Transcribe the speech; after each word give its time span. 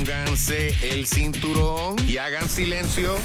Pónganse 0.00 0.74
el 0.94 1.06
cinturón 1.06 1.94
y 2.08 2.16
hagan 2.16 2.48
silencio. 2.48 3.18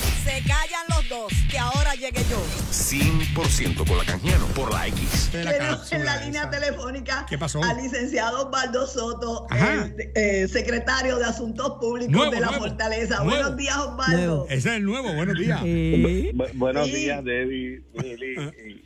Dos, 1.10 1.32
que 1.50 1.58
ahora 1.58 1.94
llegue 1.96 2.24
yo. 2.30 2.42
100% 2.72 3.88
con 3.88 3.98
la 3.98 4.06
canjiano 4.06 4.46
por 4.48 4.72
la 4.74 4.88
X. 4.88 5.32
De 5.32 5.44
la 5.44 5.52
Tenemos 5.54 5.92
en 5.92 6.06
la 6.06 6.18
línea 6.18 6.42
esa. 6.42 6.50
telefónica 6.52 7.26
¿Qué 7.30 7.38
pasó? 7.38 7.64
al 7.64 7.78
licenciado 7.78 8.46
Osvaldo 8.48 8.88
Soto, 8.88 9.48
el 9.52 9.96
eh, 10.16 10.48
secretario 10.48 11.18
de 11.18 11.26
Asuntos 11.26 11.74
Públicos 11.80 12.12
Nuevo, 12.16 12.32
de 12.32 12.40
la 12.40 12.48
nuevo, 12.48 12.66
Fortaleza. 12.66 13.16
nuevo. 13.24 13.30
Buenos 13.32 13.58
días, 13.58 13.78
Osvaldo. 13.78 14.18
Nuevo. 14.18 14.46
Ese 14.50 14.58
es 14.70 14.76
el 14.78 14.84
nuevo, 14.86 15.14
buenos 15.14 15.38
días. 15.38 15.62
Bu- 15.62 16.52
buenos 16.54 16.86
Sí. 16.88 16.94
días, 16.96 17.24
Debbie, 17.24 17.82
Mili 17.94 18.36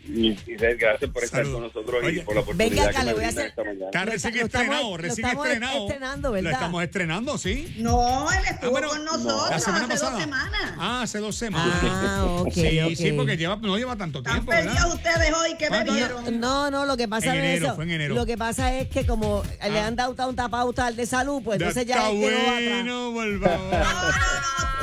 y, 0.07 0.27
y, 0.27 0.39
y 0.47 0.55
gracias 0.55 1.11
por 1.11 1.23
estar 1.23 1.43
con 1.43 1.61
nosotros 1.61 2.04
Oye, 2.04 2.20
y 2.20 2.21
por 2.21 2.36
la 2.36 2.41
oportunidad 2.41 2.70
venga 2.70 2.89
acá, 2.89 2.99
que 2.99 3.05
le 3.05 3.13
voy 3.13 3.23
a 3.23 3.27
hacer- 3.29 3.47
esta 3.47 3.63
mañana. 3.63 3.86
Está 3.86 4.05
Lo 4.05 4.11
recién 4.11 4.36
lo 4.36 4.45
estrenado, 4.45 4.89
lo 4.91 4.97
recién 4.97 5.25
estamos 5.27 5.45
estrenado. 5.47 5.86
estrenando, 5.88 6.27
Lo 6.29 6.33
¿verdad? 6.33 6.51
estamos 6.54 6.83
estrenando, 6.83 7.38
sí. 7.38 7.75
No, 7.79 8.31
él 8.31 8.43
estuvo 8.49 8.77
Ah, 8.77 8.81
con 8.88 9.05
nosotros 9.05 9.51
hace 9.51 9.65
pasada. 9.71 9.87
dos 10.11 10.20
semanas. 10.21 10.73
Ah, 10.78 11.01
hace 11.04 11.20
dos 11.20 11.36
semanas. 11.36 11.79
Ah, 11.83 12.08
ok, 12.41 12.54
Sí, 12.54 13.11
porque 13.15 13.37
lleva, 13.37 13.55
no 13.57 13.77
lleva 13.77 13.95
tanto 13.95 14.21
tiempo, 14.23 14.45
perdidos 14.51 14.75
¿verdad? 14.75 14.93
ustedes 14.93 15.33
hoy, 15.33 15.55
¿qué 15.57 15.67
¿Cuánto? 15.67 15.91
bebieron? 15.93 16.39
No, 16.39 16.69
no, 16.71 16.86
lo 16.86 16.97
que 16.97 17.07
pasa 17.07 17.36
En 17.36 17.43
es 17.43 17.61
eso. 17.61 17.75
fue 17.75 17.83
en 17.86 17.91
enero. 17.91 18.15
Lo 18.15 18.25
que 18.25 18.37
pasa 18.37 18.73
es 18.75 18.87
que 18.89 19.05
como 19.05 19.43
le 19.43 19.79
Ah. 19.79 19.87
han 19.87 19.95
dado 19.95 20.14
tanta 20.15 20.50
pauta 20.50 20.86
al 20.87 20.95
de 20.95 21.05
salud, 21.05 21.41
pues 21.43 21.59
entonces 21.59 21.86
ya 21.86 21.95
está 21.95 22.09
bueno. 22.09 22.83
No, 22.83 23.11
no, 23.11 23.11
no, 23.14 23.27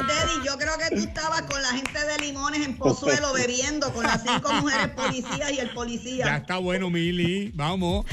Deddy, 0.06 0.46
yo 0.46 0.56
creo 0.58 0.72
que 0.78 0.94
tú 0.94 1.02
estabas 1.02 1.42
con 1.42 1.60
la 1.62 1.70
gente 1.70 1.98
de 2.04 2.18
Limones 2.18 2.64
en 2.64 2.76
Pozuelo 2.76 3.32
bebiendo 3.32 3.92
con 3.92 4.04
las 4.04 4.22
cinco 4.22 4.52
mujeres 4.52 4.88
policías 4.88 5.50
y 5.52 5.58
el 5.58 5.68
Ya 5.68 5.74
policía. 5.74 6.36
está 6.36 6.58
bueno, 6.58 6.90
Mili. 6.90 7.50
Vamos. 7.54 8.04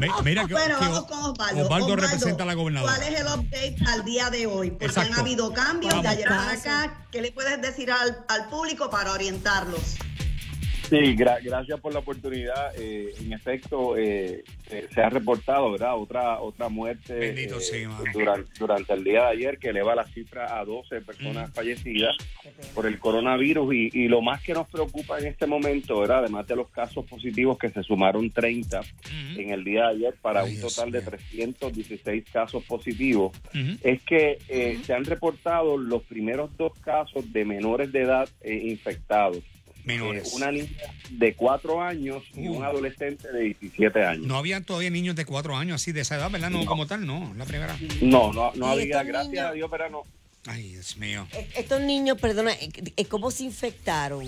Mi- 0.00 0.08
Mira 0.24 0.46
que, 0.46 0.54
Bueno, 0.54 0.78
que 0.78 0.84
vamos 0.86 1.04
con 1.06 1.18
Osvaldo. 1.24 1.62
Osvaldo 1.64 1.96
representa 1.96 2.44
a 2.44 2.46
la 2.46 2.54
gobernadora. 2.54 2.94
¿Cuál 2.96 3.12
es 3.12 3.20
el 3.20 3.26
update 3.26 3.76
al 3.88 4.04
día 4.04 4.30
de 4.30 4.46
hoy? 4.46 4.70
Porque 4.70 4.86
Exacto. 4.86 5.12
han 5.14 5.20
habido 5.20 5.52
cambios 5.52 5.90
Vamos. 5.92 6.02
de 6.04 6.08
ayer 6.08 6.28
para 6.28 6.52
acá. 6.52 6.96
¿Qué 7.10 7.20
le 7.20 7.32
puedes 7.32 7.60
decir 7.60 7.89
al, 7.90 8.24
al 8.28 8.48
público 8.48 8.88
para 8.90 9.12
orientarlos? 9.12 9.96
Sí, 10.90 10.96
gra- 11.16 11.38
gracias 11.42 11.78
por 11.80 11.92
la 11.94 12.00
oportunidad. 12.00 12.72
Eh, 12.76 13.14
en 13.20 13.32
efecto, 13.32 13.96
eh, 13.96 14.42
eh, 14.70 14.88
se 14.92 15.00
ha 15.00 15.08
reportado, 15.08 15.70
¿verdad? 15.72 15.96
Otra 15.96 16.40
otra 16.40 16.68
muerte 16.68 17.14
Bendito 17.14 17.58
eh, 17.72 17.86
durante, 18.12 18.50
durante 18.58 18.92
el 18.94 19.04
día 19.04 19.22
de 19.22 19.28
ayer 19.28 19.58
que 19.58 19.68
eleva 19.68 19.94
la 19.94 20.04
cifra 20.04 20.58
a 20.58 20.64
12 20.64 21.00
personas 21.02 21.50
fallecidas 21.54 22.16
por 22.74 22.86
el 22.86 22.98
coronavirus 22.98 23.72
y, 23.72 23.90
y 23.92 24.08
lo 24.08 24.20
más 24.20 24.42
que 24.42 24.52
nos 24.52 24.68
preocupa 24.68 25.18
en 25.20 25.26
este 25.28 25.46
momento, 25.46 26.00
¿verdad? 26.00 26.18
Además 26.24 26.46
de 26.48 26.56
los 26.56 26.68
casos 26.70 27.06
positivos 27.06 27.56
que 27.56 27.70
se 27.70 27.82
sumaron 27.84 28.28
30 28.30 28.80
Ujú, 28.80 29.40
en 29.40 29.50
el 29.50 29.62
día 29.64 29.86
de 29.88 29.94
ayer 29.96 30.14
para 30.20 30.40
Ay, 30.42 30.50
un 30.54 30.56
Dios 30.60 30.74
total 30.74 30.90
de 30.90 31.00
mío. 31.00 31.10
316 31.10 32.24
casos 32.32 32.64
positivos, 32.64 33.32
ujú. 33.54 33.76
es 33.82 34.02
que 34.02 34.38
eh, 34.48 34.78
se 34.84 34.92
han 34.92 35.04
reportado 35.04 35.76
los 35.78 36.02
primeros 36.02 36.56
dos 36.56 36.72
casos 36.80 37.32
de 37.32 37.44
menores 37.44 37.92
de 37.92 38.00
edad 38.02 38.28
eh, 38.42 38.54
infectados. 38.64 39.38
Menores. 39.84 40.32
Eh, 40.32 40.36
una 40.36 40.52
niña 40.52 40.68
de 41.10 41.34
4 41.34 41.82
años 41.82 42.22
y 42.34 42.48
Uh. 42.48 42.54
un 42.58 42.64
adolescente 42.64 43.30
de 43.32 43.40
17 43.60 44.04
años. 44.04 44.26
No 44.26 44.36
había 44.36 44.60
todavía 44.60 44.90
niños 44.90 45.16
de 45.16 45.24
cuatro 45.24 45.56
años 45.56 45.76
así 45.82 45.92
de 45.92 46.00
esa 46.02 46.16
edad, 46.16 46.30
¿verdad? 46.30 46.50
No, 46.50 46.64
como 46.66 46.86
tal, 46.86 47.06
no, 47.06 47.32
la 47.36 47.44
primera. 47.44 47.76
No, 48.02 48.32
no, 48.32 48.52
no 48.54 48.68
¿Y 48.78 48.82
había, 48.82 49.02
gracias 49.02 49.28
niños? 49.32 49.46
a 49.46 49.52
Dios, 49.52 49.68
pero 49.70 49.90
no. 49.90 50.02
Ay, 50.46 50.70
Dios 50.70 50.96
mío. 50.96 51.26
E- 51.32 51.48
Estos 51.56 51.80
niños, 51.82 52.18
perdona, 52.20 52.52
eh, 52.52 52.68
eh, 52.96 53.04
¿cómo 53.06 53.30
se 53.30 53.44
infectaron? 53.44 54.24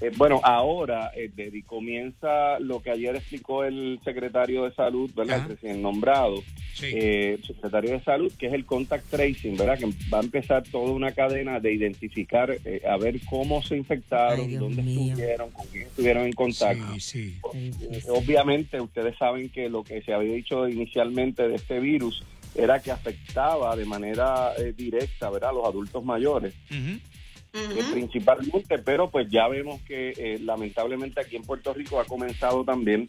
Eh, 0.00 0.10
bueno, 0.16 0.40
ahora 0.44 1.10
eh, 1.16 1.30
comienza 1.66 2.58
lo 2.60 2.82
que 2.82 2.90
ayer 2.90 3.16
explicó 3.16 3.64
el 3.64 4.00
secretario 4.04 4.64
de 4.64 4.74
salud, 4.74 5.10
¿verdad? 5.14 5.42
El 5.42 5.48
recién 5.56 5.80
nombrado, 5.82 6.42
Sí. 6.74 6.90
eh, 6.92 7.38
secretario 7.46 7.92
de 7.92 8.00
salud, 8.02 8.32
que 8.38 8.48
es 8.48 8.52
el 8.52 8.64
contact 8.66 9.08
tracing, 9.08 9.56
¿verdad? 9.56 9.78
Que 9.78 9.86
va 10.12 10.18
a 10.18 10.22
empezar 10.22 10.62
toda 10.64 10.90
una 10.92 11.12
cadena 11.12 11.60
de 11.60 11.72
identificar, 11.72 12.50
eh, 12.64 12.82
a 12.88 12.96
ver 12.96 13.20
cómo 13.30 13.62
se 13.62 13.76
infectaron, 13.76 14.46
Ay, 14.48 14.56
dónde 14.56 14.82
mío. 14.82 15.10
estuvieron, 15.12 15.50
con 15.52 15.66
quién 15.68 15.84
estuvieron 15.84 16.24
en 16.26 16.32
contacto. 16.32 16.84
Sí, 16.94 17.00
sí. 17.00 17.36
Eh, 17.54 18.02
Obviamente, 18.08 18.80
ustedes 18.80 19.16
saben 19.16 19.48
que 19.50 19.68
lo 19.68 19.84
que 19.84 20.02
se 20.02 20.12
había 20.12 20.34
dicho 20.34 20.68
inicialmente 20.68 21.46
de 21.48 21.54
este 21.54 21.78
virus 21.80 22.22
era 22.56 22.80
que 22.80 22.90
afectaba 22.90 23.74
de 23.76 23.84
manera 23.84 24.52
eh, 24.58 24.72
directa, 24.76 25.30
¿verdad? 25.30 25.50
A 25.50 25.54
los 25.54 25.64
adultos 25.66 26.04
mayores. 26.04 26.54
Eh, 26.70 27.82
principalmente, 27.92 28.78
pero 28.80 29.08
pues 29.10 29.28
ya 29.30 29.46
vemos 29.46 29.80
que 29.82 30.10
eh, 30.16 30.38
lamentablemente 30.42 31.20
aquí 31.20 31.36
en 31.36 31.42
Puerto 31.42 31.72
Rico 31.72 32.00
ha 32.00 32.04
comenzado 32.04 32.64
también 32.64 33.08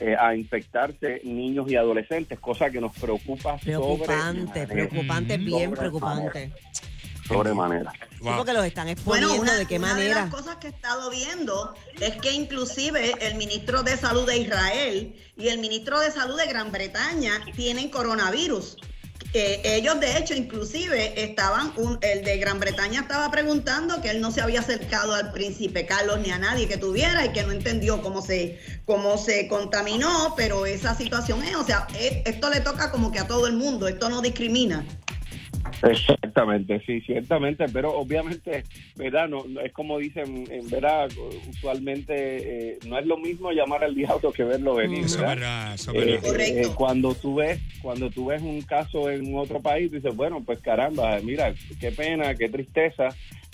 eh, 0.00 0.16
a 0.18 0.34
infectarse 0.34 1.20
niños 1.24 1.70
y 1.70 1.76
adolescentes, 1.76 2.38
cosa 2.40 2.70
que 2.70 2.80
nos 2.80 2.92
preocupa 2.96 3.56
Preocupante, 3.58 4.66
preocupante, 4.66 5.36
bien 5.38 5.70
preocupante. 5.72 6.52
sobremanera. 7.26 7.92
Sí, 7.92 8.30
porque 8.36 8.52
los 8.52 8.64
están 8.64 8.86
Bueno, 9.04 9.26
exponiendo, 9.28 9.40
una, 9.42 9.54
¿de 9.54 9.66
qué 9.66 9.76
una 9.78 9.88
de 9.88 9.94
manera? 9.94 10.20
las 10.22 10.30
cosas 10.34 10.56
que 10.56 10.68
he 10.68 10.70
estado 10.70 11.10
viendo 11.10 11.74
es 12.00 12.16
que 12.16 12.32
inclusive 12.32 13.14
el 13.20 13.34
ministro 13.36 13.82
de 13.82 13.96
Salud 13.96 14.26
de 14.26 14.38
Israel 14.38 15.14
y 15.36 15.48
el 15.48 15.58
ministro 15.58 16.00
de 16.00 16.10
Salud 16.10 16.36
de 16.38 16.46
Gran 16.46 16.72
Bretaña 16.72 17.32
tienen 17.54 17.88
coronavirus. 17.90 18.76
Ellos 19.34 19.98
de 20.00 20.16
hecho 20.16 20.34
inclusive 20.34 21.24
estaban, 21.24 21.72
un- 21.76 21.98
el 22.02 22.22
de 22.24 22.38
Gran 22.38 22.60
Bretaña 22.60 23.00
estaba 23.00 23.30
preguntando 23.30 24.00
que 24.00 24.10
él 24.10 24.20
no 24.20 24.30
se 24.30 24.40
había 24.40 24.60
acercado 24.60 25.14
al 25.14 25.32
príncipe 25.32 25.86
Carlos 25.86 26.20
ni 26.20 26.30
a 26.30 26.38
nadie 26.38 26.68
que 26.68 26.76
tuviera 26.76 27.24
y 27.24 27.30
que 27.32 27.42
no 27.42 27.50
entendió 27.52 28.00
cómo 28.00 28.22
se, 28.22 28.58
cómo 28.84 29.18
se 29.18 29.48
contaminó, 29.48 30.34
pero 30.36 30.66
esa 30.66 30.94
situación 30.94 31.42
es, 31.42 31.56
o 31.56 31.64
sea, 31.64 31.88
eh, 31.98 32.22
esto 32.26 32.48
le 32.48 32.60
toca 32.60 32.90
como 32.92 33.10
que 33.10 33.18
a 33.18 33.26
todo 33.26 33.46
el 33.48 33.54
mundo, 33.54 33.88
esto 33.88 34.08
no 34.08 34.22
discrimina. 34.22 34.84
Exactamente, 35.90 36.80
sí, 36.86 37.00
ciertamente, 37.02 37.66
pero 37.72 37.92
obviamente, 37.96 38.64
¿verdad? 38.96 39.28
No, 39.28 39.44
no- 39.48 39.60
es 39.60 39.72
como 39.72 39.98
dicen, 39.98 40.44
en 40.50 40.68
verdad, 40.70 41.08
usualmente 41.50 42.72
eh, 42.72 42.78
no 42.86 42.98
es 42.98 43.06
lo 43.06 43.16
mismo 43.16 43.50
llamar 43.52 43.84
al 43.84 43.94
diablo 43.94 44.32
que 44.32 44.44
verlo 44.44 44.74
venir, 44.74 45.04
Eso 45.04 45.20
es 45.20 45.26
¿verdad? 45.26 45.74
eso 45.74 45.90
es 45.92 45.96
Eh, 45.96 46.00
verdad. 46.06 46.22
Correcto. 46.22 46.58
eh, 46.60 46.68
cuando 46.74 47.14
tú 47.14 47.34
ves 47.36 47.60
cuando 47.82 48.10
tú 48.10 48.26
ves 48.26 48.42
un 48.42 48.62
caso 48.62 49.10
en 49.10 49.34
otro 49.36 49.60
país 49.60 49.90
dices 49.92 50.14
bueno 50.16 50.42
pues 50.44 50.58
caramba 50.60 51.18
mira 51.22 51.52
qué 51.80 51.90
pena 51.92 52.34
qué 52.34 52.48
tristeza 52.48 53.08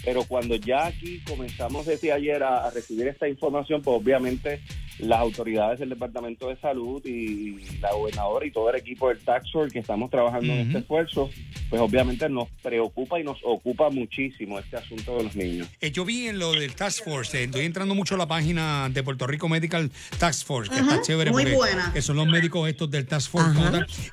pero 0.05 0.23
cuando 0.25 0.55
ya 0.57 0.87
aquí 0.87 1.21
comenzamos 1.29 1.87
desde 1.87 2.13
ayer 2.13 2.43
a, 2.43 2.67
a 2.67 2.71
recibir 2.71 3.09
esta 3.09 3.29
información 3.29 3.83
pues 3.83 3.97
obviamente 4.01 4.61
las 4.99 5.21
autoridades 5.21 5.79
del 5.79 5.89
departamento 5.91 6.49
de 6.49 6.57
salud 6.57 7.05
y 7.07 7.57
la 7.81 7.93
gobernadora 7.93 8.45
y 8.47 8.51
todo 8.51 8.71
el 8.71 8.77
equipo 8.77 9.09
del 9.09 9.19
Tax 9.19 9.51
Force 9.53 9.73
que 9.73 9.79
estamos 9.79 10.11
trabajando 10.11 10.53
en 10.53 10.61
este 10.61 10.79
esfuerzo 10.79 11.31
pues 11.71 11.81
obviamente 11.81 12.29
nos 12.29 12.49
preocupa 12.63 13.19
y 13.21 13.25
nos 13.25 13.39
ocupa 13.45 13.89
muchísimo 13.91 14.59
este 14.59 14.77
asunto 14.77 15.17
de 15.17 15.25
los 15.25 15.37
niños 15.37 15.69
Eh, 15.81 15.91
yo 15.91 16.05
vi 16.05 16.27
en 16.27 16.39
lo 16.39 16.53
del 16.53 16.75
Task 16.75 17.05
Force, 17.05 17.39
eh, 17.39 17.45
estoy 17.45 17.65
entrando 17.65 17.95
mucho 17.95 18.17
a 18.17 18.19
la 18.19 18.27
página 18.27 18.89
de 18.91 19.03
Puerto 19.03 19.27
Rico 19.27 19.49
Medical 19.49 19.91
Task 20.19 20.47
Force, 20.47 20.71
que 20.71 20.81
está 20.81 21.01
chévere 21.01 21.31
muy 21.31 21.45
buena. 21.53 21.93
que 21.93 22.03
son 22.03 22.17
los 22.17 22.27
médicos 22.27 22.69
estos 22.69 22.91
del 22.91 23.07
Task 23.07 23.31
Force. 23.31 23.51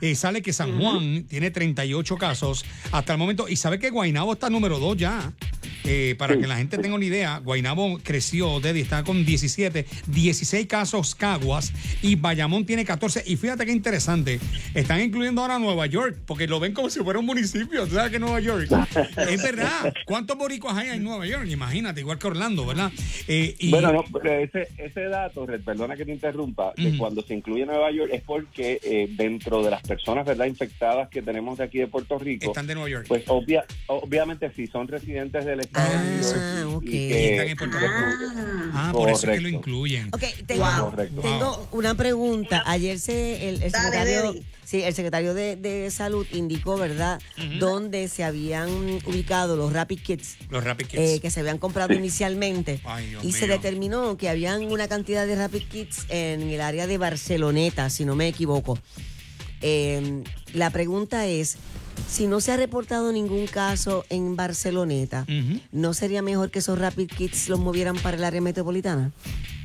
Eh, 0.02 0.16
sale 0.16 0.42
que 0.42 0.54
San 0.54 0.80
Juan 0.80 1.24
tiene 1.28 1.52
38 1.52 2.18
casos 2.18 2.64
hasta 2.92 3.14
el 3.14 3.20
momento 3.20 3.48
y 3.50 3.56
sabe 3.56 3.80
que 3.80 3.90
Guainabo 3.90 4.34
está 4.34 4.50
número 4.50 4.80
2 4.80 4.98
ya. 4.98 5.34
Eh, 5.88 6.16
para 6.18 6.34
Sí. 6.36 6.42
que 6.42 6.48
la 6.48 6.58
gente 6.58 6.78
tenga 6.78 6.96
una 6.96 7.06
idea, 7.06 7.38
Guainabo 7.40 8.00
creció, 8.04 8.60
Teddy, 8.62 8.82
está 8.82 9.04
con 9.04 9.26
17, 9.26 9.86
16 10.08 10.68
casos 10.68 11.16
Caguas 11.16 11.72
y 12.02 12.16
Bayamón 12.16 12.66
tiene 12.66 12.84
14. 12.86 13.24
Y 13.26 13.38
fíjate 13.38 13.66
qué 13.66 13.72
interesante, 13.72 14.40
están 14.74 15.02
incluyendo 15.02 15.42
ahora 15.42 15.60
Nueva 15.60 15.86
York, 15.86 16.18
porque 16.26 16.48
lo 16.48 16.60
ven 16.60 16.74
como 16.74 16.90
si 16.90 17.00
fuera 17.00 17.20
un 17.20 17.26
municipio, 17.26 17.88
¿tú 17.88 17.96
¿sabes 17.96 18.12
que 18.12 18.20
Nueva 18.20 18.40
York? 18.42 18.68
es 19.30 19.42
verdad, 19.44 19.94
¿cuántos 20.06 20.38
boricuas 20.38 20.76
hay 20.78 20.90
en 20.90 21.04
Nueva 21.04 21.26
York? 21.26 21.48
Imagínate, 21.50 22.02
igual 22.02 22.20
que 22.20 22.28
Orlando, 22.28 22.66
¿verdad? 22.66 22.92
Eh, 23.28 23.56
y, 23.60 23.72
Bueno, 23.72 23.94
no, 23.94 24.04
pero 24.12 24.34
ese, 24.40 24.68
ese 24.78 25.04
dato, 25.04 25.46
Red, 25.46 25.62
perdona 25.62 25.96
que 25.96 26.06
te 26.06 26.12
interrumpa, 26.12 26.74
que 26.76 26.98
cuando 26.98 27.22
se 27.22 27.34
incluye 27.34 27.66
Nueva 27.66 27.92
York 27.92 28.12
es 28.14 28.22
porque 28.24 28.80
eh, 28.84 29.08
dentro 29.12 29.64
de 29.64 29.72
las 29.72 29.82
personas 29.84 30.26
verdad 30.26 30.46
infectadas 30.46 31.10
que 31.10 31.22
tenemos 31.22 31.58
de 31.58 31.64
aquí 31.64 31.78
de 31.80 31.88
Puerto 31.88 32.18
Rico, 32.20 32.48
están 32.48 32.68
de 32.68 32.76
Nueva 32.76 32.90
York. 32.90 33.06
pues 33.08 33.24
obvia, 33.28 33.64
obviamente 33.88 34.52
si 34.56 34.68
son 34.68 34.88
residentes 34.88 35.46
del 35.46 35.62
Estado 35.62 35.77
Ah, 35.78 36.64
ok. 36.76 36.84
y 36.84 36.88
Y 36.88 37.08
que- 37.10 37.32
están 37.34 37.48
en 37.50 37.58
Puerto 37.58 37.78
Rico. 37.80 37.94
Ah. 37.94 38.72
ah, 38.74 38.92
por 38.94 39.10
eso 39.10 39.28
es 39.30 39.36
que 39.38 39.42
lo 39.42 39.50
incluyen. 39.50 40.10
Ok, 40.14 40.24
tengo, 40.46 40.66
Wow. 40.66 41.22
Tengo 41.22 41.68
una 41.72 41.96
pregunta. 41.96 42.64
Ayer 42.66 43.00
se, 43.00 43.50
el, 43.50 43.62
el 43.64 43.72
Dale, 43.72 43.84
secretario, 43.86 44.36
sí, 44.64 44.82
el 44.84 44.94
secretario 44.94 45.34
de, 45.34 45.56
de 45.56 45.90
Salud 45.92 46.26
indicó, 46.32 46.78
¿verdad?, 46.78 47.22
dónde 47.60 48.08
se 48.08 48.24
habían 48.24 48.70
ubicado 49.06 49.56
los 49.56 49.74
Rapid 49.74 50.00
Kits 50.02 50.38
Los 50.50 50.64
Rapid 50.64 50.88
Kids. 50.88 51.00
eh, 51.02 51.20
que 51.22 51.30
se 51.32 51.40
habían 51.42 51.58
comprado 51.58 51.94
inicialmente. 51.94 52.80
Ay, 52.86 53.10
Dios 53.10 53.24
y 53.24 53.32
se 53.32 53.48
determinó 53.48 54.18
que 54.18 54.30
habían 54.30 54.64
una 54.72 54.88
cantidad 54.88 55.26
de 55.28 55.36
Rapid 55.36 55.64
Kits 55.70 56.06
en 56.10 56.42
el 56.50 56.62
área 56.62 56.88
de 56.88 56.98
Barceloneta, 56.98 57.90
si 57.90 58.06
no 58.06 58.16
me 58.16 58.28
equivoco. 58.28 58.78
Eh, 59.62 60.24
la 60.54 60.70
pregunta 60.70 61.26
es, 61.26 61.58
si 62.08 62.28
no 62.28 62.40
se 62.40 62.52
ha 62.52 62.58
reportado 62.58 63.12
ningún 63.12 63.48
caso 63.48 64.06
en 64.10 64.36
Barceloneta. 64.36 65.26
¿no 65.72 65.94
sería 65.94 66.22
mejor 66.22 66.52
que 66.52 66.60
esos 66.60 66.80
Rapid 66.80 67.08
Kits 67.08 67.50
los 67.50 67.60
movieran 67.60 67.98
para 67.98 68.18
el 68.18 68.24
área 68.24 68.42
metropolitana? 68.42 69.12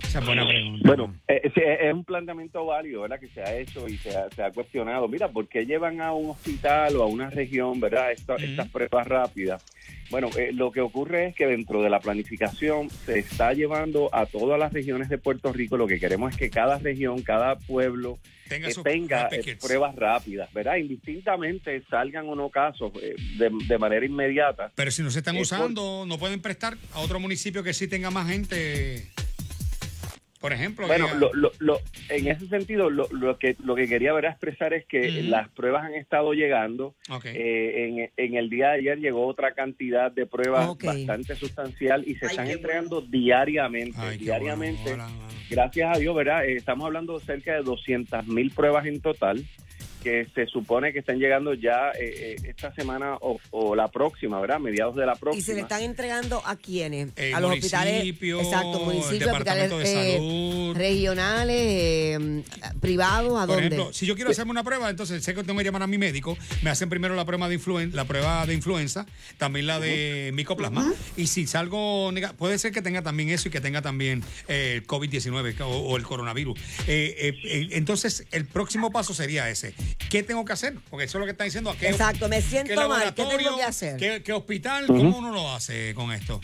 Esa 0.03 0.19
es 0.19 0.27
buena 0.27 0.47
pregunta. 0.47 0.87
Bueno, 0.87 1.15
eh, 1.29 1.41
es 1.55 1.95
un 1.95 2.05
planteamiento 2.05 2.67
válido, 2.67 3.03
¿verdad? 3.03 3.19
Que 3.19 3.29
se 3.29 3.43
ha 3.43 3.57
hecho 3.57 3.89
y 3.89 3.97
se 3.97 4.15
ha, 4.17 4.29
se 4.31 4.43
ha 4.43 4.51
cuestionado. 4.51 5.09
Mira, 5.09 5.29
¿por 5.29 5.49
qué 5.49 5.65
llevan 5.65 6.01
a 6.01 6.13
un 6.13 6.31
hospital 6.31 6.97
o 6.97 7.03
a 7.03 7.07
una 7.07 7.31
región, 7.31 7.81
¿verdad? 7.81 8.13
Esta-. 8.13 8.37
Estas 8.37 8.69
pruebas 8.69 9.07
rápidas. 9.07 9.65
Bueno, 10.13 10.29
eh, 10.37 10.51
lo 10.53 10.71
que 10.71 10.83
ocurre 10.83 11.29
es 11.29 11.35
que 11.35 11.47
dentro 11.47 11.83
de 11.83 11.89
la 11.89 11.99
planificación 11.99 12.91
se 12.91 13.19
está 13.19 13.55
llevando 13.55 14.15
a 14.15 14.27
todas 14.27 14.59
las 14.59 14.71
regiones 14.71 15.09
de 15.09 15.17
Puerto 15.17 15.55
Rico. 15.55 15.79
Lo 15.79 15.87
que 15.87 15.99
queremos 15.99 16.33
es 16.33 16.39
que 16.39 16.51
cada 16.51 16.79
región, 16.79 17.23
cada 17.23 17.57
pueblo 17.57 18.19
tenga 18.47 18.69
eh, 18.69 18.75
tenga 18.85 19.29
eh, 19.33 19.57
pruebas 19.59 19.97
rápidas, 19.97 20.53
¿verdad? 20.53 20.77
Indistintamente 20.77 21.83
salgan 21.89 22.29
o 22.29 22.35
no 22.35 22.51
casos 22.51 22.93
eh, 23.01 23.17
de, 23.39 23.51
de 23.67 23.79
manera 23.79 24.05
inmediata. 24.05 24.71
Pero 24.75 24.91
si 24.91 25.03
no 25.03 25.11
se 25.11 25.21
están 25.21 25.39
usando, 25.39 26.05
no 26.07 26.19
pueden 26.19 26.43
prestar 26.43 26.77
a 26.93 27.01
otro 27.01 27.19
municipio 27.19 27.63
que 27.63 27.73
sí 27.73 27.89
tenga 27.89 28.11
más 28.11 28.29
gente. 28.29 29.09
Por 30.43 30.53
ejemplo, 30.53 30.87
Bueno, 30.89 31.07
diga- 31.07 31.19
lo, 31.19 31.33
lo, 31.33 31.53
lo- 31.61 31.81
en 32.11 32.27
ese 32.27 32.47
sentido, 32.49 32.91
lo, 32.91 33.09
lo 33.13 33.39
que 33.39 33.57
lo 33.65 33.75
que 33.75 33.87
quería 33.89 34.13
ver 34.13 34.27
expresar 34.27 34.75
es 34.75 34.85
que 34.85 35.23
las 35.23 35.49
pruebas 35.51 35.85
han 35.85 35.95
estado 35.95 36.35
llegando. 36.35 36.95
Eh, 37.33 38.11
en, 38.17 38.27
en 38.27 38.37
el 38.37 38.51
día 38.51 38.71
de 38.71 38.79
ayer 38.81 38.99
llegó 38.99 39.27
otra 39.27 39.53
cantidad 39.55 40.11
de 40.13 40.27
pruebas 40.27 40.77
bastante 40.83 41.37
sustancial 41.37 42.03
y 42.07 42.17
se 42.17 42.27
Ay, 42.27 42.31
están 42.33 42.51
entregando 42.51 43.01
diariamente. 43.01 43.97
Ay, 43.99 44.19
diariamente. 44.19 44.83
bueno, 44.83 45.05
hola, 45.05 45.09
mano. 45.17 45.33
Gracias 45.49 45.97
a 45.97 45.99
Dios, 46.01 46.15
¿verdad? 46.17 46.45
Eh, 46.45 46.57
estamos 46.57 46.87
hablando 46.87 47.19
de 47.19 47.25
cerca 47.25 47.55
de 47.55 47.63
200 47.63 48.27
mil 48.27 48.51
pruebas 48.51 48.85
en 48.87 49.01
total 49.01 49.45
que 50.03 50.27
se 50.35 50.47
supone 50.47 50.93
que 50.93 50.99
están 50.99 51.19
llegando 51.19 51.55
ya 51.55 51.91
eh, 51.99 52.37
eh, 52.43 52.49
esta 52.49 52.75
semana 52.75 53.17
o, 53.21 53.39
o 53.51 53.75
la 53.75 53.89
próxima, 53.89 54.41
¿verdad? 54.41 54.59
Mediados 54.59 54.97
de 54.97 55.07
la 55.07 55.15
próxima. 55.17 55.39
¿Y 55.41 55.43
se 55.43 55.55
le 55.55 55.61
están 55.63 55.83
entregando 55.83 56.43
a 56.45 56.57
quiénes? 56.57 57.11
Eh, 57.17 57.33
a 57.35 57.41
los 57.41 57.53
hospitales. 57.53 58.05
Exacto, 58.05 58.81
municipios, 58.81 59.31
hospitales 59.31 59.73
eh, 59.85 60.13
Salud. 60.15 60.77
regionales, 60.77 61.57
eh, 61.59 62.43
privados, 62.81 63.41
¿a 63.41 63.47
Por 63.47 63.57
dónde? 63.57 63.67
ejemplo, 63.77 63.93
si 63.93 64.07
yo 64.07 64.15
quiero 64.15 64.31
hacerme 64.31 64.51
una 64.51 64.65
prueba, 64.65 64.91
entonces 64.91 65.23
sé 65.23 65.35
que 65.35 65.43
tengo 65.45 65.59
que 65.59 65.65
llamar 65.65 65.83
a 65.83 65.87
mi 65.87 65.99
médico, 65.99 66.37
me 66.63 66.71
hacen 66.71 66.89
primero 66.89 67.15
la 67.15 67.25
prueba 67.25 67.49
de 67.49 67.55
influen 67.55 67.95
la 67.95 68.05
prueba 68.05 68.45
de 68.47 68.55
influenza, 68.55 69.07
también 69.39 69.67
la 69.67 69.79
de 69.81 70.31
micoplasma, 70.35 70.93
y 71.17 71.27
si 71.27 71.47
salgo 71.47 72.11
nega- 72.13 72.33
puede 72.35 72.59
ser 72.59 72.73
que 72.73 72.83
tenga 72.83 73.03
también 73.03 73.31
eso 73.31 73.49
y 73.49 73.51
que 73.51 73.61
tenga 73.61 73.83
también 73.83 74.23
eh, 74.49 74.75
el 74.77 74.87
COVID-19 74.87 75.61
o, 75.61 75.67
o 75.67 75.97
el 75.97 76.03
coronavirus. 76.03 76.59
Eh, 76.87 77.15
eh, 77.19 77.35
eh, 77.45 77.69
entonces, 77.73 78.27
el 78.33 78.47
próximo 78.47 78.91
paso 78.91 79.15
sería 79.15 79.49
ese. 79.51 79.75
¿Qué 80.11 80.23
tengo 80.23 80.45
que 80.45 80.53
hacer? 80.53 80.75
Porque 80.91 81.05
eso 81.07 81.19
es 81.19 81.21
lo 81.21 81.25
que 81.27 81.33
está 81.33 81.45
diciendo. 81.45 81.71
¿a 81.71 81.77
qué- 81.77 81.89
Exacto, 81.89 82.29
me 82.29 82.41
siento 82.43 82.75
qué 82.75 82.89
mal, 82.89 83.15
¿qué 83.15 83.25
tengo 83.25 83.57
que 83.57 83.63
hacer? 83.63 83.97
¿Qué, 83.97 84.23
qué 84.23 84.33
hospital? 84.33 84.87
¿Cómo 84.87 85.19
uno 85.19 85.33
lo 85.33 85.51
hace 85.53 85.95
con 85.95 86.13
esto? 86.13 86.41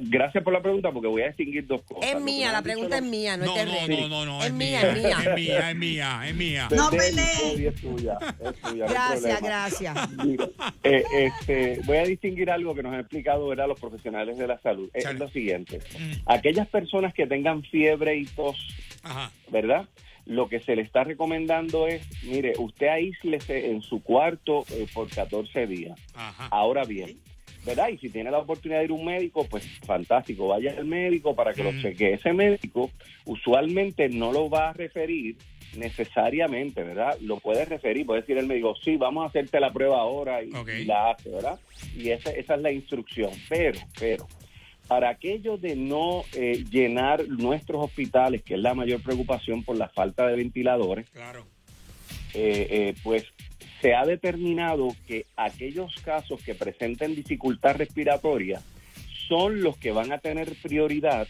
Gracias 0.00 0.42
por 0.42 0.52
la 0.52 0.60
pregunta 0.60 0.90
porque 0.90 1.06
voy 1.08 1.22
a 1.22 1.28
distinguir 1.28 1.66
dos 1.66 1.82
cosas. 1.82 2.10
Es 2.10 2.20
mía, 2.20 2.50
la 2.52 2.62
pregunta 2.62 2.96
es 2.96 3.02
mía, 3.02 3.36
no, 3.36 3.46
No, 3.46 3.56
es 3.56 3.66
no, 3.66 3.96
no, 3.96 4.08
no, 4.08 4.24
no, 4.26 4.40
es, 4.40 4.46
es 4.46 4.52
mía, 4.52 4.80
mía, 4.80 4.90
es 4.90 4.96
mía. 4.96 5.18
es 5.18 5.34
mía, 5.36 5.68
es 5.70 5.76
mía, 5.76 6.20
es 6.26 6.34
mía. 6.34 6.68
No 6.70 6.90
y 6.92 7.66
es 7.66 7.74
tuya, 7.76 8.18
es 8.40 8.60
tuya, 8.60 8.86
Gracias, 8.88 9.40
gracias. 9.42 10.10
Mira, 10.24 10.48
eh, 10.82 11.04
este, 11.12 11.80
voy 11.84 11.98
a 11.98 12.02
distinguir 12.04 12.50
algo 12.50 12.74
que 12.74 12.82
nos 12.82 12.92
han 12.92 13.00
explicado 13.00 13.46
¿verdad? 13.46 13.68
los 13.68 13.78
profesionales 13.78 14.36
de 14.36 14.46
la 14.48 14.58
salud. 14.60 14.90
Es 14.92 15.04
Chale. 15.04 15.18
lo 15.18 15.28
siguiente. 15.30 15.78
Mm. 15.98 16.12
Aquellas 16.26 16.66
personas 16.68 17.14
que 17.14 17.26
tengan 17.26 17.62
fiebre 17.62 18.16
y 18.16 18.24
tos, 18.26 18.56
Ajá. 19.02 19.30
¿verdad? 19.50 19.88
Lo 20.26 20.48
que 20.48 20.60
se 20.60 20.74
le 20.76 20.82
está 20.82 21.04
recomendando 21.04 21.86
es, 21.86 22.02
mire, 22.24 22.52
usted 22.58 22.88
aíslese 22.88 23.70
en 23.70 23.80
su 23.82 24.02
cuarto 24.02 24.64
eh, 24.72 24.86
por 24.92 25.08
14 25.08 25.66
días. 25.66 25.98
Ajá. 26.14 26.48
Ahora 26.50 26.84
bien, 26.84 27.18
¿verdad? 27.64 27.88
Y 27.88 27.98
si 27.98 28.10
tiene 28.10 28.30
la 28.30 28.38
oportunidad 28.38 28.80
de 28.80 28.86
ir 28.86 28.90
a 28.90 28.94
un 28.94 29.04
médico, 29.04 29.46
pues 29.48 29.64
fantástico, 29.86 30.48
vaya 30.48 30.74
al 30.76 30.84
médico 30.84 31.34
para 31.34 31.52
que 31.54 31.62
Mm. 31.62 31.66
lo 31.66 31.80
chequee. 31.82 32.14
Ese 32.14 32.32
médico 32.32 32.90
usualmente 33.24 34.08
no 34.08 34.32
lo 34.32 34.50
va 34.50 34.70
a 34.70 34.72
referir 34.72 35.36
necesariamente, 35.76 36.82
¿verdad? 36.82 37.16
Lo 37.20 37.38
puede 37.38 37.64
referir, 37.64 38.06
puede 38.06 38.20
decir 38.22 38.38
el 38.38 38.46
médico, 38.46 38.74
sí, 38.82 38.96
vamos 38.96 39.24
a 39.24 39.28
hacerte 39.28 39.60
la 39.60 39.72
prueba 39.72 40.00
ahora 40.00 40.42
y, 40.42 40.50
y 40.80 40.84
la 40.84 41.10
hace, 41.10 41.30
¿verdad? 41.30 41.58
Y 41.96 42.10
esa, 42.10 42.30
esa 42.30 42.54
es 42.54 42.60
la 42.60 42.72
instrucción. 42.72 43.30
Pero, 43.48 43.78
pero, 43.98 44.26
para 44.86 45.10
aquello 45.10 45.56
de 45.56 45.74
no 45.76 46.22
eh, 46.34 46.64
llenar 46.70 47.26
nuestros 47.28 47.84
hospitales, 47.84 48.42
que 48.42 48.54
es 48.54 48.60
la 48.60 48.74
mayor 48.74 49.02
preocupación 49.02 49.64
por 49.64 49.76
la 49.76 49.88
falta 49.88 50.26
de 50.26 50.36
ventiladores, 50.36 51.08
Claro. 51.10 51.46
eh, 52.34 52.66
eh, 52.70 52.94
pues 53.02 53.24
se 53.80 53.94
ha 53.94 54.04
determinado 54.04 54.88
que 55.06 55.26
aquellos 55.36 55.94
casos 56.04 56.40
que 56.42 56.54
presenten 56.54 57.14
dificultad 57.14 57.76
respiratoria 57.76 58.60
son 59.28 59.60
los 59.62 59.76
que 59.76 59.90
van 59.92 60.12
a 60.12 60.18
tener 60.18 60.54
prioridad 60.62 61.26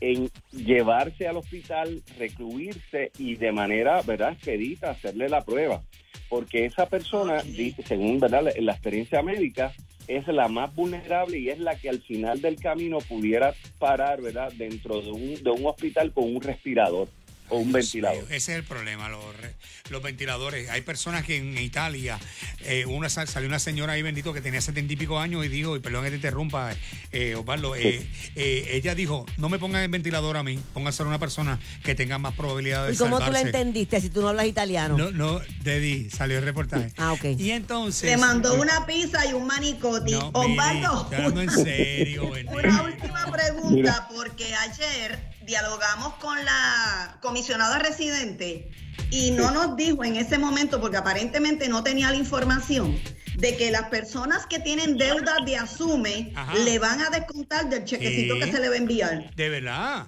en 0.00 0.28
llevarse 0.52 1.28
al 1.28 1.36
hospital, 1.36 2.02
recluirse 2.18 3.12
y 3.18 3.36
de 3.36 3.52
manera, 3.52 4.02
¿verdad?, 4.02 4.32
expedita 4.32 4.90
hacerle 4.90 5.28
la 5.28 5.44
prueba. 5.44 5.82
Porque 6.28 6.64
esa 6.64 6.88
persona, 6.88 7.42
según 7.86 8.18
la 8.20 8.72
experiencia 8.72 9.22
médica, 9.22 9.72
es 10.08 10.26
la 10.28 10.48
más 10.48 10.74
vulnerable 10.74 11.38
y 11.38 11.50
es 11.50 11.58
la 11.58 11.76
que 11.76 11.88
al 11.88 12.00
final 12.00 12.40
del 12.40 12.56
camino 12.56 12.98
pudiera 12.98 13.54
parar, 13.78 14.20
¿verdad?, 14.20 14.52
dentro 14.52 15.00
de 15.00 15.10
un, 15.10 15.42
de 15.42 15.50
un 15.50 15.66
hospital 15.66 16.12
con 16.12 16.24
un 16.24 16.40
respirador 16.40 17.08
o 17.48 17.58
un 17.58 17.64
Dios 17.64 17.74
ventilador. 17.74 18.16
mío, 18.24 18.26
ese 18.30 18.52
es 18.52 18.58
el 18.58 18.64
problema, 18.64 19.08
los, 19.08 19.36
re- 19.38 19.54
los 19.90 20.02
ventiladores. 20.02 20.70
Hay 20.70 20.80
personas 20.80 21.24
que 21.24 21.36
en 21.36 21.56
Italia, 21.58 22.18
eh, 22.60 22.84
una 22.86 23.08
sal- 23.08 23.28
salió 23.28 23.48
una 23.48 23.58
señora 23.58 23.92
ahí, 23.94 24.02
bendito, 24.02 24.32
que 24.32 24.40
tenía 24.40 24.60
setenta 24.60 24.92
y 24.92 24.96
pico 24.96 25.18
años 25.18 25.44
y 25.44 25.48
dijo, 25.48 25.76
y 25.76 25.80
perdón 25.80 26.04
que 26.04 26.10
te 26.10 26.16
interrumpa, 26.16 26.74
eh, 27.12 27.34
Osvaldo, 27.34 27.76
eh, 27.76 28.06
eh, 28.34 28.68
ella 28.72 28.94
dijo, 28.94 29.26
no 29.36 29.48
me 29.48 29.58
pongan 29.58 29.82
el 29.82 29.88
ventilador 29.90 30.36
a 30.36 30.42
mí, 30.42 30.58
pónganse 30.72 31.02
a 31.02 31.06
una 31.06 31.18
persona 31.18 31.58
que 31.82 31.94
tenga 31.94 32.18
más 32.18 32.34
probabilidad 32.34 32.86
de 32.86 32.94
¿Y 32.94 32.96
cómo 32.96 33.16
tú 33.18 33.20
lo 33.20 33.24
salvarse. 33.26 33.46
entendiste 33.48 34.00
si 34.00 34.10
tú 34.10 34.22
no 34.22 34.28
hablas 34.28 34.46
italiano? 34.46 34.96
No, 34.96 35.10
no, 35.10 35.40
Dedi, 35.62 36.08
salió 36.10 36.38
el 36.38 36.44
reportaje. 36.44 36.92
Ah, 36.96 37.12
ok. 37.12 37.24
Y 37.38 37.50
entonces... 37.50 38.10
Le 38.10 38.16
mandó 38.16 38.54
una 38.60 38.86
pizza 38.86 39.24
y 39.26 39.32
un 39.34 39.46
manicoti. 39.46 40.12
No, 40.12 40.30
Osvaldo, 40.32 41.40
en 41.42 41.50
serio, 41.50 42.30
bendito. 42.32 42.56
Una 42.58 42.82
última 42.82 43.30
pregunta, 43.30 44.08
porque 44.14 44.54
ayer 44.54 45.33
dialogamos 45.44 46.14
con 46.14 46.42
la 46.44 47.18
comisionada 47.20 47.78
residente 47.78 48.70
y 49.10 49.30
no 49.32 49.50
nos 49.50 49.76
dijo 49.76 50.04
en 50.04 50.16
ese 50.16 50.38
momento, 50.38 50.80
porque 50.80 50.96
aparentemente 50.96 51.68
no 51.68 51.82
tenía 51.82 52.10
la 52.10 52.16
información, 52.16 52.98
de 53.36 53.56
que 53.56 53.70
las 53.70 53.88
personas 53.88 54.46
que 54.46 54.60
tienen 54.60 54.96
deudas 54.96 55.44
de 55.44 55.56
asume 55.56 56.32
Ajá. 56.36 56.54
le 56.54 56.78
van 56.78 57.00
a 57.00 57.10
descontar 57.10 57.68
del 57.68 57.84
chequecito 57.84 58.38
que 58.38 58.50
se 58.50 58.60
le 58.60 58.68
va 58.68 58.74
a 58.74 58.78
enviar. 58.78 59.34
De 59.34 59.48
verdad. 59.48 60.06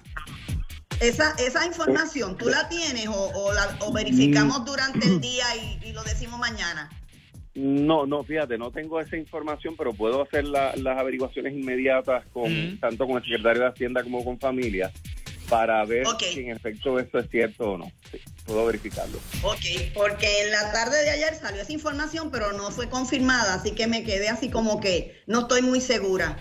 Esa, 0.99 1.31
esa 1.37 1.65
información, 1.65 2.37
¿tú 2.37 2.49
la 2.49 2.67
tienes 2.69 3.07
o, 3.07 3.13
o 3.13 3.53
la, 3.53 3.77
o 3.81 3.91
verificamos 3.93 4.65
durante 4.65 5.05
el 5.07 5.21
día 5.21 5.45
y, 5.55 5.89
y 5.89 5.91
lo 5.93 6.03
decimos 6.03 6.39
mañana? 6.39 6.89
No, 7.53 8.05
no, 8.05 8.23
fíjate, 8.23 8.57
no 8.57 8.71
tengo 8.71 8.99
esa 9.01 9.17
información, 9.17 9.75
pero 9.77 9.91
puedo 9.93 10.23
hacer 10.23 10.45
la- 10.45 10.75
las 10.75 10.97
averiguaciones 10.99 11.53
inmediatas 11.53 12.23
con 12.31 12.43
Ujú. 12.43 12.77
tanto 12.79 13.05
con 13.07 13.17
el 13.17 13.23
secretario 13.23 13.63
de 13.63 13.67
Hacienda 13.69 14.03
como 14.03 14.23
con 14.23 14.39
familia 14.39 14.91
para 15.49 15.83
ver 15.85 16.05
si 16.19 16.41
en 16.41 16.51
efecto 16.51 16.99
esto 16.99 17.19
es 17.19 17.29
cierto 17.29 17.71
o 17.71 17.77
no. 17.77 17.91
Sí, 18.11 18.19
puedo 18.45 18.65
verificarlo. 18.65 19.17
Ok, 19.43 19.93
porque 19.93 20.43
en 20.43 20.51
la 20.51 20.71
tarde 20.71 21.01
de 21.03 21.09
ayer 21.09 21.35
salió 21.35 21.61
esa 21.61 21.73
información, 21.73 22.31
pero 22.31 22.53
no 22.53 22.71
fue 22.71 22.89
confirmada, 22.89 23.53
así 23.55 23.71
que 23.71 23.87
me 23.87 24.03
quedé 24.03 24.29
así 24.29 24.49
como 24.49 24.79
que 24.79 25.21
no 25.27 25.41
estoy 25.41 25.61
muy 25.61 25.81
segura. 25.81 26.37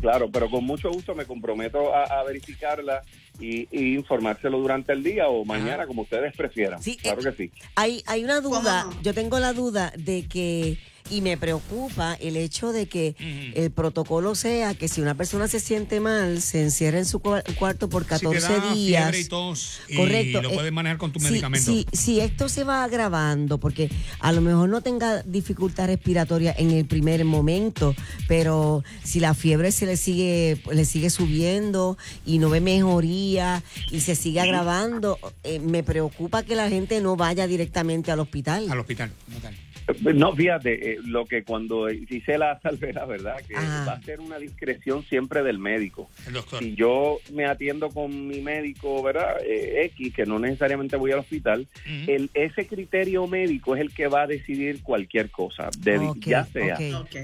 Claro, 0.00 0.30
pero 0.30 0.48
con 0.48 0.64
mucho 0.64 0.90
gusto 0.90 1.14
me 1.14 1.26
comprometo 1.26 1.94
a, 1.94 2.04
a 2.04 2.22
verificarla 2.22 3.02
y, 3.40 3.68
y 3.70 3.94
informárselo 3.94 4.58
durante 4.58 4.92
el 4.92 5.02
día 5.02 5.28
o 5.28 5.44
mañana, 5.44 5.86
como 5.86 6.02
ustedes 6.02 6.34
prefieran. 6.36 6.82
Sí, 6.82 6.96
claro 6.96 7.20
eh, 7.20 7.32
que 7.36 7.44
sí. 7.44 7.50
Hay, 7.76 8.02
hay 8.06 8.24
una 8.24 8.40
duda, 8.40 8.88
yo 9.02 9.14
tengo 9.14 9.38
la 9.38 9.52
duda 9.52 9.92
de 9.96 10.26
que, 10.26 10.78
y 11.10 11.22
me 11.22 11.38
preocupa 11.38 12.14
el 12.20 12.36
hecho 12.36 12.70
de 12.70 12.86
que 12.86 13.14
el 13.54 13.70
protocolo 13.70 14.34
sea 14.34 14.74
que 14.74 14.88
si 14.88 15.00
una 15.00 15.14
persona 15.14 15.48
se 15.48 15.58
siente 15.58 16.00
mal, 16.00 16.42
se 16.42 16.60
encierra 16.62 16.98
en 16.98 17.06
su 17.06 17.20
cua- 17.20 17.42
cuarto 17.56 17.88
por 17.88 18.04
14 18.04 18.40
si 18.40 18.46
te 18.46 18.52
da 18.52 18.74
días. 18.74 19.02
fiebre 19.04 19.20
y 19.20 19.24
tos 19.24 19.80
y 19.88 19.96
Correcto. 19.96 20.42
lo 20.42 20.50
eh, 20.50 20.54
puedes 20.54 20.70
manejar 20.72 20.98
con 20.98 21.10
tu 21.12 21.18
si- 21.18 21.30
medicamento. 21.30 21.64
Si, 21.72 21.86
si 21.94 22.20
esto 22.20 22.50
se 22.50 22.62
va 22.62 22.84
agravando, 22.84 23.56
porque 23.56 23.88
a 24.20 24.32
lo 24.32 24.42
mejor 24.42 24.68
no 24.68 24.82
tenga 24.82 25.22
dificultad 25.22 25.86
respiratoria 25.86 26.54
en 26.58 26.72
el 26.72 26.84
primer 26.84 27.24
momento, 27.24 27.94
pero 28.26 28.84
si 29.02 29.18
la 29.18 29.32
fiebre 29.32 29.72
se 29.72 29.86
le 29.86 29.96
sigue, 29.96 30.60
le 30.70 30.84
sigue 30.84 31.08
subiendo 31.08 31.96
y 32.26 32.38
no 32.38 32.50
ve 32.50 32.60
mejoría 32.60 33.27
y 33.90 34.00
se 34.00 34.14
sigue 34.14 34.40
agravando, 34.40 35.18
eh, 35.42 35.58
me 35.60 35.82
preocupa 35.82 36.42
que 36.42 36.54
la 36.54 36.68
gente 36.68 37.00
no 37.00 37.16
vaya 37.16 37.46
directamente 37.46 38.10
al 38.10 38.20
hospital. 38.20 38.70
Al 38.70 38.78
hospital. 38.78 39.12
tal. 39.42 39.54
No, 40.14 40.34
fíjate, 40.34 40.92
eh, 40.92 40.98
lo 41.04 41.24
que 41.24 41.42
cuando 41.44 41.90
hice 41.90 42.36
la 42.38 42.58
salvedad, 42.60 43.06
¿verdad? 43.06 43.36
Que 43.46 43.56
Ajá. 43.56 43.84
va 43.86 43.92
a 43.94 44.02
ser 44.02 44.20
una 44.20 44.38
discreción 44.38 45.02
siempre 45.04 45.42
del 45.42 45.58
médico. 45.58 46.10
El 46.26 46.34
doctor. 46.34 46.62
Si 46.62 46.74
yo 46.74 47.18
me 47.32 47.46
atiendo 47.46 47.88
con 47.90 48.26
mi 48.28 48.40
médico, 48.40 49.02
¿verdad? 49.02 49.36
Eh, 49.44 49.84
X, 49.94 50.14
que 50.14 50.26
no 50.26 50.38
necesariamente 50.38 50.96
voy 50.96 51.12
al 51.12 51.20
hospital, 51.20 51.66
el, 52.06 52.30
ese 52.34 52.66
criterio 52.66 53.26
médico 53.26 53.74
es 53.74 53.80
el 53.80 53.92
que 53.92 54.08
va 54.08 54.22
a 54.22 54.26
decidir 54.26 54.82
cualquier 54.82 55.30
cosa, 55.30 55.68
de- 55.78 56.12
ya 56.20 56.44
sea 56.44 56.76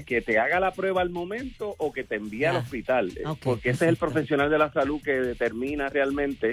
que 0.05 0.21
te 0.21 0.39
haga 0.39 0.59
la 0.59 0.71
prueba 0.71 1.01
al 1.01 1.09
momento 1.09 1.75
o 1.77 1.91
que 1.91 2.03
te 2.03 2.15
envíe 2.15 2.45
al 2.45 2.57
hospital, 2.57 3.11
porque 3.43 3.69
ese 3.71 3.85
es 3.85 3.89
el 3.89 3.97
profesional 3.97 4.49
de 4.49 4.57
la 4.57 4.71
salud 4.71 5.01
que 5.01 5.11
determina 5.11 5.89
realmente 5.89 6.51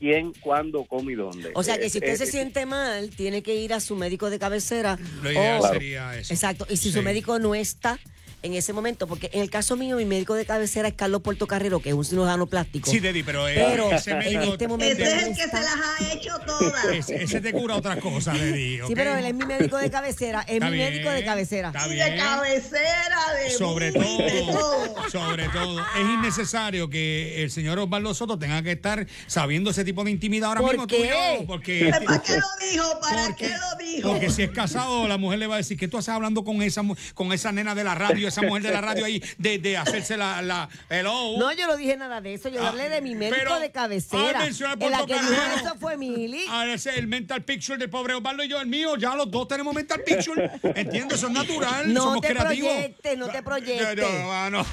quién, 0.00 0.32
cuándo, 0.40 0.84
cómo 0.84 1.08
y 1.10 1.14
dónde. 1.14 1.52
O 1.54 1.62
sea 1.62 1.78
que 1.78 1.86
Eh, 1.86 1.90
si 1.90 1.98
usted 1.98 2.14
eh, 2.14 2.16
se 2.16 2.26
siente 2.26 2.66
mal, 2.66 3.10
tiene 3.10 3.42
que 3.42 3.54
ir 3.54 3.72
a 3.74 3.78
su 3.80 3.94
médico 3.94 4.30
de 4.30 4.38
cabecera. 4.40 4.98
Lo 5.22 5.30
ideal 5.30 5.60
o- 5.62 5.68
sería 5.68 6.18
eso. 6.18 6.32
Exacto. 6.34 6.66
Y 6.68 6.76
si 6.76 6.88
Sí. 6.90 6.92
su 6.92 7.02
médico 7.02 7.38
no 7.38 7.54
está 7.54 8.00
en 8.42 8.54
ese 8.54 8.72
momento, 8.72 9.06
porque 9.06 9.30
en 9.32 9.40
el 9.42 9.50
caso 9.50 9.76
mío, 9.76 9.96
mi 9.96 10.04
médico 10.04 10.34
de 10.34 10.44
cabecera 10.46 10.88
es 10.88 10.94
Carlos 10.94 11.20
Portocarrero, 11.22 11.80
que 11.80 11.90
es 11.90 11.94
un 11.94 12.04
cirujano 12.04 12.46
plástico. 12.46 12.90
Sí, 12.90 12.98
Deddy, 13.00 13.22
pero, 13.22 13.46
eh, 13.48 13.54
Pero 13.54 13.90
ese 13.92 14.12
en 14.12 14.18
médico. 14.18 14.42
este 14.52 14.68
momento 14.68 15.02
Ese 15.02 15.16
es 15.16 15.22
el 15.24 15.34
que 15.36 15.42
se 15.42 15.52
las 15.60 15.74
ha 15.76 16.12
hecho 16.12 16.38
todas. 16.46 16.84
ese, 16.92 17.22
ese 17.22 17.40
te 17.40 17.52
cura 17.52 17.76
otras 17.76 17.98
cosas, 17.98 18.40
Deddy. 18.40 18.78
Sí, 18.86 18.92
pero 18.94 19.16
él 19.16 19.24
es 19.26 19.34
mi 19.34 19.44
médico 19.44 19.76
de 19.78 19.90
cabecera. 19.90 20.40
Es 20.42 20.54
Está 20.54 20.66
mi 20.70 20.76
bien, 20.76 20.92
médico 20.92 21.10
de 21.10 21.24
cabecera. 21.24 21.72
Y 21.86 21.94
de 21.94 22.16
cabecera, 22.16 23.34
de 23.42 23.50
Sobre 23.50 23.90
de 23.92 24.00
todo, 24.00 24.94
sobre 25.10 25.48
todo, 25.48 25.80
es 25.80 26.00
innecesario 26.14 26.88
que 26.88 27.42
el 27.42 27.50
señor 27.50 27.78
Osvaldo 27.78 28.14
Soto 28.14 28.38
tenga 28.38 28.62
que 28.62 28.72
estar 28.72 29.06
sabiendo 29.26 29.70
ese 29.70 29.84
tipo 29.84 30.04
de 30.04 30.10
intimidad 30.10 30.48
ahora 30.50 30.60
¿Por 30.60 30.70
mismo. 30.72 30.86
tú 30.86 30.96
y 30.96 31.08
yo, 31.08 31.46
porque, 31.46 31.90
¿Para 32.06 32.22
qué 32.22 32.32
lo 32.34 32.70
dijo? 32.70 33.00
¿Para 33.00 33.26
porque, 33.26 33.46
qué 33.46 33.50
lo 33.50 33.86
dijo? 33.86 34.08
porque 34.08 34.30
si 34.30 34.42
es 34.42 34.50
casado, 34.50 35.06
la 35.08 35.18
mujer 35.18 35.38
le 35.38 35.46
va 35.46 35.54
a 35.56 35.58
decir 35.58 35.76
que 35.76 35.88
tú 35.88 35.98
estás 35.98 36.14
hablando 36.14 36.44
con 36.44 36.62
esa 36.62 36.82
mu- 36.82 36.94
con 37.14 37.32
esa 37.32 37.52
nena 37.52 37.74
de 37.74 37.84
la 37.84 37.94
radio, 37.94 38.28
esa 38.30 38.42
mujer 38.42 38.62
de 38.62 38.70
la 38.72 38.80
radio 38.80 39.04
ahí, 39.04 39.22
de, 39.38 39.58
de 39.58 39.76
hacerse 39.76 40.16
la, 40.16 40.40
la 40.42 40.68
hello. 40.88 41.36
No, 41.38 41.52
yo 41.52 41.66
no 41.66 41.76
dije 41.76 41.96
nada 41.96 42.20
de 42.20 42.34
eso. 42.34 42.48
Yo 42.48 42.62
Ah, 42.64 42.68
hablé 42.68 42.88
de 42.88 43.00
mi 43.00 43.14
médico 43.14 43.36
pero, 43.38 43.60
de 43.60 43.70
cabecera. 43.70 44.40
ah, 44.40 44.46
en 44.80 44.90
la 44.90 45.06
que 45.06 45.14
dijo 45.14 45.42
eso 45.56 45.74
fue 45.78 45.96
Mili. 45.96 46.44
Ah, 46.48 46.66
ese 46.66 46.90
es 46.90 46.96
el 46.98 47.06
mental 47.06 47.42
picture 47.42 47.78
del 47.78 47.90
pobre 47.90 48.14
Osvaldo 48.14 48.42
y 48.44 48.48
yo, 48.48 48.60
el 48.60 48.66
mío, 48.66 48.96
ya 48.96 49.14
los 49.14 49.30
dos 49.30 49.46
tenemos 49.48 49.74
mental 49.74 50.02
picture. 50.04 50.50
¿Entiendes? 50.62 51.18
Eso 51.18 51.26
es 51.28 51.32
natural. 51.32 51.92
No 51.92 52.02
somos 52.02 52.20
te 52.22 52.28
creativos. 52.28 52.70
proyectes, 52.72 53.18
no 53.18 53.28
te 53.28 53.42
proyectes. 53.42 53.96
No, 53.96 54.50
no, 54.50 54.58
no. 54.58 54.66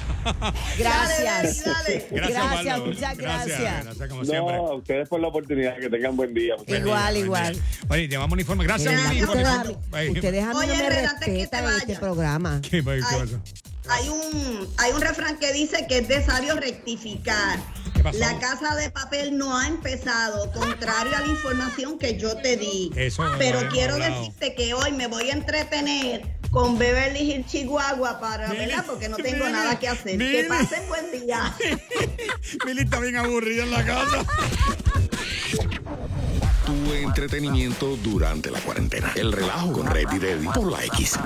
Gracias. 0.78 1.64
Dale. 1.66 2.08
Gracias, 2.12 2.12
Gracias, 2.12 2.66
Osvaldo. 2.66 2.86
muchas 2.86 3.18
gracias. 3.18 3.84
Gracias, 3.86 4.10
como 4.10 4.22
No, 4.24 4.26
siempre. 4.30 4.56
a 4.56 4.62
ustedes 4.74 5.10
por 5.10 5.20
la 5.20 5.28
oportunidad, 5.28 5.78
que 5.78 5.90
tengan 5.90 6.16
buen 6.16 6.34
día. 6.34 6.56
Igual, 6.68 7.18
igual. 7.18 7.54
día. 7.54 7.64
Oye, 7.90 8.08
llevamos 8.08 8.34
un 8.34 8.40
informe. 8.40 8.64
Gracias, 8.66 8.94
Mili, 9.10 9.24
ustedes, 9.24 9.48
el 9.48 9.54
a 9.54 9.64
mí, 9.64 10.10
ustedes 10.12 10.44
a 10.44 10.54
no 10.54 10.60
me 10.60 10.90
respetan 10.90 11.66
este 11.78 11.96
programa. 11.96 12.60
¿Qué, 12.62 12.84
qué 12.84 12.92
Ay, 12.92 13.02
pasó? 13.02 13.40
Hay 13.90 14.10
un 14.10 14.68
hay 14.78 14.92
un 14.92 15.02
refrán 15.02 15.38
que 15.38 15.52
dice 15.54 15.86
que 15.88 16.00
es 16.00 16.10
necesario 16.10 16.56
rectificar. 16.56 17.60
¿Qué 17.94 18.04
pasó? 18.04 18.18
La 18.20 18.38
casa 18.40 18.76
de 18.76 18.90
papel 18.92 19.38
no 19.38 19.58
ha 19.58 19.68
empezado, 19.68 20.52
contrario 20.52 21.16
a 21.16 21.22
la 21.22 21.28
información 21.28 21.98
que 21.98 22.18
yo 22.18 22.38
te 22.38 22.58
di. 22.58 22.92
Eso 22.96 23.24
Pero 23.38 23.68
quiero 23.70 23.94
hablado. 23.96 24.20
decirte 24.20 24.56
que 24.56 24.74
hoy 24.74 24.92
me 24.92 25.08
voy 25.08 25.30
a 25.30 25.34
entretener 25.34 26.38
con 26.52 26.78
Beverly 26.78 27.20
Hills 27.32 27.48
Chihuahua 27.48 28.20
para, 28.20 28.50
Mili, 28.50 28.68
¿verdad? 28.68 28.86
Porque 28.86 29.10
no 29.10 29.18
tengo 29.18 29.46
Mili, 29.46 29.52
nada 29.52 29.80
que 29.80 29.88
hacer. 29.88 30.18
Mili. 30.18 30.32
Que 30.32 30.44
pasen 30.46 30.88
buen 30.88 31.12
día. 31.12 31.56
Mili 32.66 32.82
está 32.82 33.00
bien 33.00 33.16
aburrida 33.18 33.64
en 33.64 33.72
la 33.72 33.86
casa. 33.86 34.26
Tu 36.66 36.94
entretenimiento 36.94 37.96
durante 37.98 38.52
la 38.52 38.60
cuarentena. 38.60 39.12
El 39.16 39.32
relajo 39.32 39.72
con 39.72 39.88
Red 39.88 40.08
y 40.12 40.48
por 40.48 40.72
la 40.72 40.84
X. 40.86 41.18